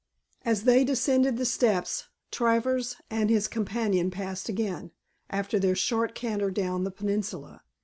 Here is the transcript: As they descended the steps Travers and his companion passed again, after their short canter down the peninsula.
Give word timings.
As 0.43 0.63
they 0.63 0.83
descended 0.83 1.37
the 1.37 1.45
steps 1.45 2.05
Travers 2.31 2.95
and 3.11 3.29
his 3.29 3.47
companion 3.47 4.09
passed 4.09 4.49
again, 4.49 4.89
after 5.29 5.59
their 5.59 5.75
short 5.75 6.15
canter 6.15 6.49
down 6.49 6.85
the 6.85 6.89
peninsula. 6.89 7.61